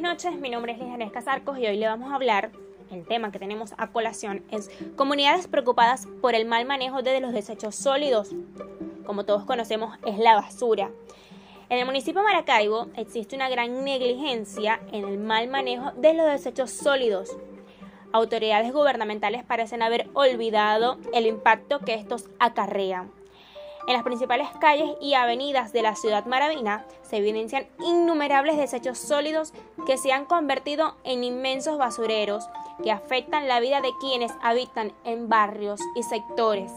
noches, 0.00 0.36
mi 0.36 0.50
nombre 0.50 0.70
es 0.70 0.78
Lidia 0.78 1.10
Casarcos 1.10 1.58
y 1.58 1.66
hoy 1.66 1.76
le 1.78 1.88
vamos 1.88 2.12
a 2.12 2.14
hablar, 2.14 2.52
el 2.92 3.04
tema 3.04 3.32
que 3.32 3.40
tenemos 3.40 3.74
a 3.76 3.88
colación 3.88 4.44
es 4.52 4.70
comunidades 4.94 5.48
preocupadas 5.48 6.06
por 6.22 6.36
el 6.36 6.46
mal 6.46 6.64
manejo 6.64 7.02
de 7.02 7.20
los 7.20 7.32
desechos 7.32 7.74
sólidos. 7.74 8.30
Como 9.04 9.24
todos 9.24 9.44
conocemos, 9.44 9.98
es 10.06 10.16
la 10.16 10.36
basura. 10.36 10.92
En 11.70 11.78
el 11.80 11.86
municipio 11.86 12.20
de 12.20 12.28
Maracaibo 12.28 12.86
existe 12.94 13.34
una 13.34 13.48
gran 13.48 13.84
negligencia 13.84 14.80
en 14.92 15.08
el 15.08 15.18
mal 15.18 15.48
manejo 15.48 15.90
de 15.96 16.14
los 16.14 16.26
desechos 16.26 16.70
sólidos. 16.70 17.36
Autoridades 18.12 18.72
gubernamentales 18.72 19.42
parecen 19.42 19.82
haber 19.82 20.08
olvidado 20.14 20.98
el 21.12 21.26
impacto 21.26 21.80
que 21.80 21.94
estos 21.94 22.30
acarrean. 22.38 23.17
En 23.88 23.94
las 23.94 24.02
principales 24.02 24.48
calles 24.60 24.90
y 25.00 25.14
avenidas 25.14 25.72
de 25.72 25.80
la 25.80 25.96
ciudad 25.96 26.26
maravina 26.26 26.84
se 27.00 27.16
evidencian 27.16 27.66
innumerables 27.80 28.58
desechos 28.58 28.98
sólidos 28.98 29.54
que 29.86 29.96
se 29.96 30.12
han 30.12 30.26
convertido 30.26 30.94
en 31.04 31.24
inmensos 31.24 31.78
basureros 31.78 32.50
que 32.82 32.92
afectan 32.92 33.48
la 33.48 33.60
vida 33.60 33.80
de 33.80 33.88
quienes 33.98 34.30
habitan 34.42 34.92
en 35.04 35.30
barrios 35.30 35.80
y 35.96 36.02
sectores. 36.02 36.70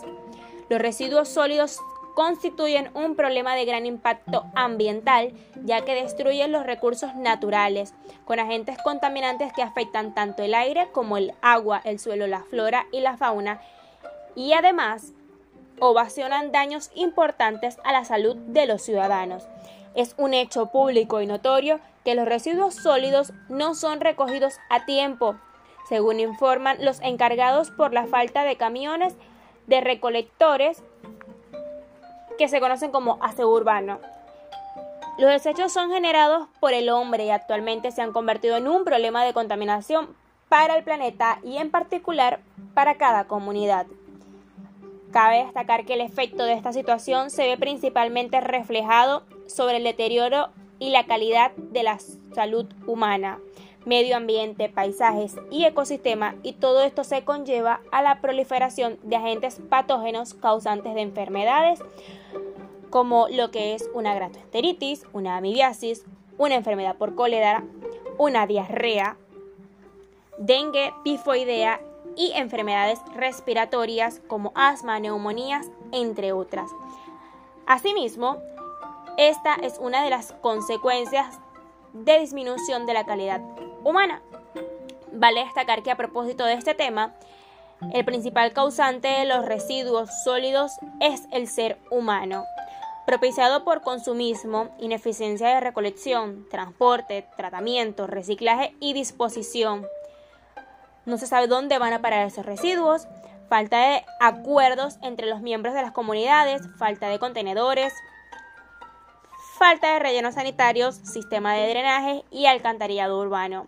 Los 0.70 0.79
residuos 0.79 1.27
sólidos 1.27 1.81
constituyen 2.15 2.89
un 2.93 3.17
problema 3.17 3.55
de 3.55 3.65
gran 3.65 3.85
impacto 3.85 4.45
ambiental, 4.55 5.34
ya 5.65 5.84
que 5.84 5.95
destruyen 5.95 6.53
los 6.53 6.65
recursos 6.65 7.13
naturales, 7.15 7.93
con 8.23 8.39
agentes 8.39 8.77
contaminantes 8.85 9.51
que 9.51 9.63
afectan 9.63 10.13
tanto 10.13 10.43
el 10.43 10.53
aire 10.53 10.87
como 10.93 11.17
el 11.17 11.34
agua, 11.41 11.81
el 11.84 11.99
suelo, 11.99 12.25
la 12.27 12.43
flora 12.43 12.85
y 12.93 13.01
la 13.01 13.17
fauna, 13.17 13.59
y 14.34 14.53
además 14.53 15.12
ovacionan 15.82 16.51
daños 16.51 16.91
importantes 16.93 17.77
a 17.84 17.91
la 17.91 18.05
salud 18.05 18.35
de 18.35 18.68
los 18.68 18.84
ciudadanos. 18.84 19.48
Es 19.96 20.13
un 20.18 20.34
hecho 20.34 20.68
público 20.68 21.21
y 21.21 21.26
notorio 21.26 21.79
que 22.05 22.15
los 22.15 22.26
residuos 22.26 22.76
sólidos 22.76 23.34
no 23.49 23.74
son 23.74 23.99
recogidos 23.99 24.59
a 24.70 24.85
tiempo, 24.85 25.35
según 25.90 26.20
informan 26.20 26.77
los 26.85 27.02
encargados 27.02 27.71
por 27.71 27.93
la 27.93 28.05
falta 28.05 28.43
de 28.43 28.57
camiones 28.57 29.15
de 29.65 29.82
recolectores 29.82 30.84
que 32.37 32.48
se 32.48 32.59
conocen 32.59 32.91
como 32.91 33.18
aseo 33.20 33.49
urbano. 33.49 33.99
Los 35.18 35.32
desechos 35.32 35.74
son 35.74 35.91
generados 35.91 36.48
por 36.59 36.74
el 36.74 36.90
hombre 36.90 37.26
y 37.26 37.32
actualmente 37.32 37.91
se 37.91 38.02
han 38.02 38.13
convertido 38.13 38.55
en 38.55 38.68
un 38.68 38.85
problema 38.85 39.26
de 39.26 39.34
contaminación 39.34 40.15
para 40.48 40.77
el 40.77 40.84
planeta 40.84 41.40
y 41.43 41.57
en 41.57 41.71
particular 41.71 42.40
para 42.76 42.96
cada 42.96 43.26
comunidad. 43.26 43.87
Cabe 45.12 45.43
destacar 45.43 45.85
que 45.85 45.95
el 45.95 46.01
efecto 46.01 46.45
de 46.45 46.54
esta 46.54 46.71
situación 46.71 47.29
se 47.29 47.45
ve 47.45 47.57
principalmente 47.57 48.40
reflejado 48.40 49.23
sobre 49.45 49.77
el 49.77 49.84
deterioro 49.84 50.49
y 50.79 50.90
la 50.90 51.05
calidad 51.05 51.51
de 51.55 51.84
la 51.84 51.99
salud 52.34 52.65
humana, 52.87 53.40
medio 53.85 54.15
ambiente, 54.15 54.70
paisajes 54.70 55.35
y 55.49 55.65
ecosistema 55.65 56.35
y 56.43 56.53
todo 56.53 56.81
esto 56.84 57.03
se 57.03 57.23
conlleva 57.23 57.81
a 57.91 58.01
la 58.01 58.21
proliferación 58.21 58.98
de 59.03 59.18
agentes 59.18 59.62
patógenos 59.70 60.34
causantes 60.34 60.95
de 60.95 61.01
enfermedades 61.01 61.79
como 62.90 63.27
lo 63.29 63.51
que 63.51 63.73
es 63.73 63.90
una 63.93 64.18
gastroenteritis, 64.18 65.06
una 65.13 65.38
amibiasis, 65.38 66.06
una 66.38 66.56
enfermedad 66.56 66.96
por 66.96 67.16
cólera, 67.16 67.63
una 68.18 68.47
diarrea, 68.47 69.18
dengue, 70.38 70.94
tifoidea 71.03 71.79
y 72.16 72.31
enfermedades 72.35 73.00
respiratorias 73.16 74.22
como 74.28 74.51
asma, 74.56 75.00
neumonías, 75.00 75.67
entre 75.91 76.31
otras. 76.31 76.69
Asimismo, 77.66 78.38
esta 79.18 79.56
es 79.56 79.78
una 79.80 80.03
de 80.03 80.09
las 80.09 80.34
consecuencias 80.41 81.40
de 81.94 82.19
disminución 82.19 82.86
de 82.86 82.94
la 82.94 83.06
calidad 83.06 83.41
humana. 83.84 84.22
Vale 85.12 85.44
destacar 85.44 85.84
que 85.84 85.91
a 85.91 85.97
propósito 85.97 86.46
de 86.46 86.53
este 86.53 86.74
tema, 86.74 87.13
el 87.94 88.06
principal 88.06 88.53
causante 88.53 89.07
de 89.07 89.25
los 89.25 89.46
residuos 89.46 90.09
sólidos 90.24 90.72
es 91.00 91.24
el 91.31 91.47
ser 91.47 91.80
humano, 91.90 92.46
propiciado 93.06 93.63
por 93.63 93.81
consumismo, 93.81 94.69
ineficiencia 94.80 95.50
de 95.50 95.59
recolección, 95.59 96.47
transporte, 96.50 97.28
tratamiento, 97.36 98.07
reciclaje 98.07 98.75
y 98.80 98.94
disposición 98.94 99.86
no 101.06 101.17
se 101.17 101.28
sabe 101.28 101.47
dónde 101.47 101.78
van 101.78 101.94
a 101.94 102.01
parar 102.01 102.28
esos 102.28 102.45
residuos, 102.45 103.07
falta 103.50 103.78
de 103.78 104.06
acuerdos 104.19 104.97
entre 105.01 105.28
los 105.28 105.41
miembros 105.41 105.73
de 105.73 105.81
las 105.81 105.91
comunidades, 105.91 106.62
falta 106.78 107.09
de 107.09 107.19
contenedores, 107.19 107.94
falta 109.57 109.94
de 109.94 110.00
rellenos 110.00 110.35
sanitarios, 110.35 110.95
sistema 110.95 111.53
de 111.53 111.69
drenaje 111.69 112.23
y 112.31 112.45
alcantarillado 112.45 113.19
urbano. 113.19 113.67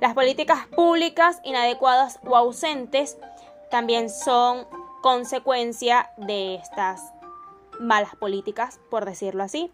Las 0.00 0.14
políticas 0.14 0.66
públicas 0.66 1.40
inadecuadas 1.44 2.20
o 2.26 2.36
ausentes 2.36 3.16
también 3.70 4.10
son 4.10 4.66
consecuencia 5.02 6.10
de 6.16 6.56
estas 6.56 7.00
malas 7.80 8.14
políticas, 8.16 8.78
por 8.90 9.04
decirlo 9.04 9.42
así. 9.42 9.72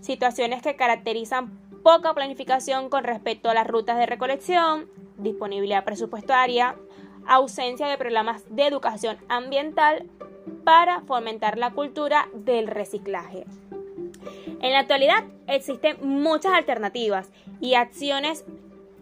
Situaciones 0.00 0.62
que 0.62 0.76
caracterizan 0.76 1.58
poca 1.86 2.14
planificación 2.14 2.88
con 2.88 3.04
respecto 3.04 3.48
a 3.48 3.54
las 3.54 3.64
rutas 3.64 3.96
de 3.96 4.06
recolección, 4.06 4.90
disponibilidad 5.18 5.84
presupuestaria, 5.84 6.74
ausencia 7.28 7.86
de 7.86 7.96
programas 7.96 8.42
de 8.50 8.66
educación 8.66 9.18
ambiental 9.28 10.04
para 10.64 11.02
fomentar 11.02 11.58
la 11.58 11.70
cultura 11.70 12.26
del 12.34 12.66
reciclaje. 12.66 13.46
En 14.60 14.72
la 14.72 14.80
actualidad 14.80 15.26
existen 15.46 15.98
muchas 16.02 16.54
alternativas 16.54 17.30
y 17.60 17.74
acciones 17.74 18.44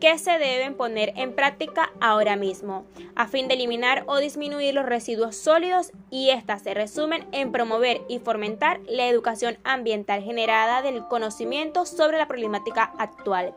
que 0.04 0.18
se 0.18 0.32
deben 0.32 0.74
poner 0.74 1.14
en 1.16 1.32
práctica 1.32 1.90
ahora 1.98 2.36
mismo, 2.36 2.84
a 3.14 3.26
fin 3.26 3.48
de 3.48 3.54
eliminar 3.54 4.04
o 4.06 4.18
disminuir 4.18 4.74
los 4.74 4.84
residuos 4.84 5.34
sólidos 5.34 5.92
y 6.10 6.28
estas 6.28 6.60
se 6.60 6.74
resumen 6.74 7.26
en 7.32 7.52
promover 7.52 8.02
y 8.06 8.18
fomentar 8.18 8.80
la 8.86 9.08
educación 9.08 9.56
ambiental 9.64 10.22
generada 10.22 10.82
del 10.82 11.08
conocimiento 11.08 11.86
sobre 11.86 12.18
la 12.18 12.28
problemática 12.28 12.92
actual, 12.98 13.54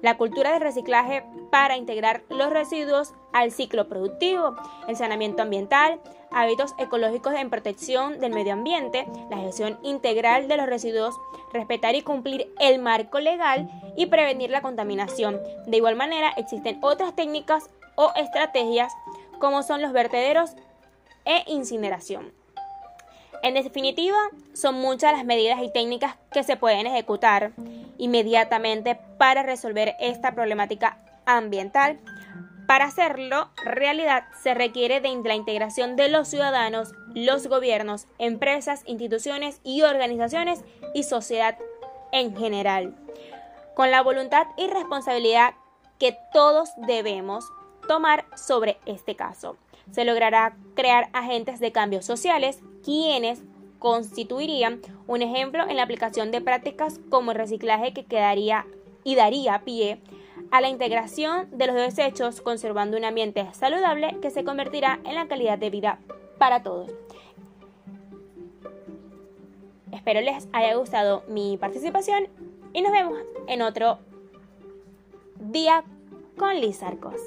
la 0.00 0.16
cultura 0.16 0.54
de 0.54 0.60
reciclaje 0.60 1.24
para 1.50 1.76
integrar 1.76 2.22
los 2.30 2.48
residuos 2.48 3.12
al 3.32 3.52
ciclo 3.52 3.88
productivo, 3.88 4.54
el 4.88 4.96
saneamiento 4.96 5.42
ambiental, 5.42 6.00
hábitos 6.30 6.74
ecológicos 6.78 7.34
en 7.34 7.50
protección 7.50 8.18
del 8.20 8.32
medio 8.32 8.52
ambiente, 8.52 9.06
la 9.30 9.38
gestión 9.38 9.78
integral 9.82 10.48
de 10.48 10.56
los 10.56 10.66
residuos, 10.66 11.14
respetar 11.52 11.94
y 11.94 12.02
cumplir 12.02 12.52
el 12.58 12.78
marco 12.78 13.20
legal 13.20 13.68
y 13.96 14.06
prevenir 14.06 14.50
la 14.50 14.62
contaminación. 14.62 15.40
De 15.66 15.76
igual 15.76 15.96
manera, 15.96 16.30
existen 16.36 16.78
otras 16.82 17.14
técnicas 17.14 17.68
o 17.94 18.12
estrategias 18.16 18.92
como 19.38 19.62
son 19.62 19.82
los 19.82 19.92
vertederos 19.92 20.52
e 21.24 21.44
incineración. 21.46 22.32
En 23.42 23.54
definitiva, 23.54 24.16
son 24.52 24.76
muchas 24.76 25.12
las 25.12 25.24
medidas 25.24 25.60
y 25.62 25.72
técnicas 25.72 26.16
que 26.30 26.44
se 26.44 26.56
pueden 26.56 26.86
ejecutar 26.86 27.52
inmediatamente 27.98 28.98
para 29.18 29.42
resolver 29.42 29.96
esta 29.98 30.32
problemática 30.32 30.98
ambiental 31.26 31.98
para 32.66 32.86
hacerlo 32.86 33.48
realidad 33.64 34.24
se 34.42 34.54
requiere 34.54 35.00
de 35.00 35.14
la 35.24 35.34
integración 35.34 35.96
de 35.96 36.08
los 36.08 36.28
ciudadanos, 36.28 36.92
los 37.14 37.46
gobiernos, 37.46 38.06
empresas, 38.18 38.82
instituciones 38.86 39.60
y 39.64 39.82
organizaciones 39.82 40.64
y 40.94 41.02
sociedad 41.02 41.58
en 42.12 42.36
general, 42.36 42.94
con 43.74 43.90
la 43.90 44.02
voluntad 44.02 44.46
y 44.56 44.66
responsabilidad 44.66 45.54
que 45.98 46.16
todos 46.32 46.70
debemos 46.86 47.44
tomar 47.88 48.24
sobre 48.36 48.78
este 48.86 49.16
caso. 49.16 49.56
Se 49.90 50.04
logrará 50.04 50.56
crear 50.74 51.08
agentes 51.12 51.58
de 51.60 51.72
cambios 51.72 52.04
sociales 52.04 52.60
quienes 52.84 53.42
constituirían 53.78 54.80
un 55.08 55.22
ejemplo 55.22 55.68
en 55.68 55.76
la 55.76 55.82
aplicación 55.82 56.30
de 56.30 56.40
prácticas 56.40 57.00
como 57.10 57.32
el 57.32 57.38
reciclaje 57.38 57.92
que 57.92 58.04
quedaría 58.04 58.64
y 59.04 59.16
daría 59.16 59.62
pie 59.64 60.00
a 60.52 60.60
la 60.60 60.68
integración 60.68 61.48
de 61.50 61.66
los 61.66 61.74
desechos, 61.74 62.42
conservando 62.42 62.98
un 62.98 63.06
ambiente 63.06 63.48
saludable 63.54 64.18
que 64.20 64.30
se 64.30 64.44
convertirá 64.44 65.00
en 65.04 65.14
la 65.14 65.26
calidad 65.26 65.58
de 65.58 65.70
vida 65.70 65.98
para 66.38 66.62
todos. 66.62 66.90
Espero 69.90 70.20
les 70.20 70.46
haya 70.52 70.74
gustado 70.74 71.24
mi 71.26 71.56
participación 71.56 72.28
y 72.74 72.82
nos 72.82 72.92
vemos 72.92 73.18
en 73.46 73.62
otro 73.62 73.98
día 75.40 75.84
con 76.36 76.60
Liz 76.60 76.82
Arcos. 76.82 77.20